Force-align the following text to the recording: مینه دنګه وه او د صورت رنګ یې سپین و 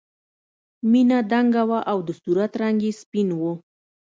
مینه 0.91 1.19
دنګه 1.31 1.63
وه 1.69 1.79
او 1.91 1.97
د 2.07 2.09
صورت 2.21 2.51
رنګ 2.61 2.77
یې 2.87 2.91
سپین 3.01 3.29
و 3.35 3.41